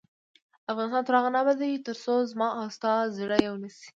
[0.71, 3.87] افغانستان تر هغو نه ابادیږي، ترڅو زما او ستا زړه یو نشي.